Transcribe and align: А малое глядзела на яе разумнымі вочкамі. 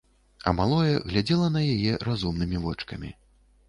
А 0.47 0.53
малое 0.59 0.95
глядзела 1.11 1.53
на 1.59 1.63
яе 1.77 1.93
разумнымі 2.11 2.67
вочкамі. 2.69 3.19